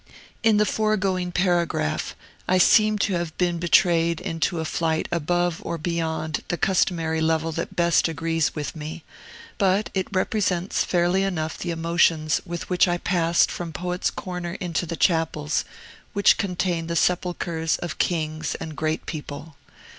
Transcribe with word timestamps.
In 0.41 0.57
the 0.57 0.65
foregoing 0.65 1.31
paragraph 1.31 2.15
I 2.47 2.57
seem 2.57 2.97
to 2.97 3.13
have 3.13 3.37
been 3.37 3.59
betrayed 3.59 4.19
into 4.19 4.59
a 4.59 4.65
flight 4.65 5.07
above 5.11 5.61
or 5.63 5.77
beyond 5.77 6.41
the 6.47 6.57
customary 6.57 7.21
level 7.21 7.51
that 7.51 7.75
best 7.75 8.07
agrees 8.07 8.55
with 8.55 8.75
me; 8.75 9.03
but 9.59 9.91
it 9.93 10.07
represents 10.11 10.83
fairly 10.83 11.21
enough 11.21 11.55
the 11.55 11.69
emotions 11.69 12.41
with 12.47 12.67
which 12.67 12.87
I 12.87 12.97
passed 12.97 13.51
from 13.51 13.71
Poets' 13.73 14.09
Corner 14.09 14.53
into 14.53 14.87
the 14.87 14.95
chapels, 14.97 15.65
which 16.13 16.39
contain 16.39 16.87
the 16.87 16.95
sepulchres 16.95 17.77
of 17.77 17.99
kings 17.99 18.55
and 18.55 18.75
great 18.75 19.05
people. 19.05 19.55